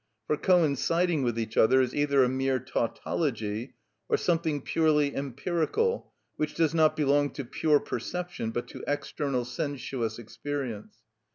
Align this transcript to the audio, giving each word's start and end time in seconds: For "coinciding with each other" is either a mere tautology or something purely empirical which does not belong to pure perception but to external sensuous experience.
For 0.25 0.35
"coinciding 0.35 1.21
with 1.21 1.37
each 1.37 1.55
other" 1.57 1.79
is 1.79 1.93
either 1.93 2.23
a 2.23 2.27
mere 2.27 2.57
tautology 2.59 3.75
or 4.09 4.17
something 4.17 4.63
purely 4.63 5.15
empirical 5.15 6.11
which 6.37 6.55
does 6.55 6.73
not 6.73 6.95
belong 6.95 7.29
to 7.33 7.45
pure 7.45 7.79
perception 7.79 8.49
but 8.49 8.67
to 8.69 8.83
external 8.87 9.45
sensuous 9.45 10.17
experience. 10.17 10.97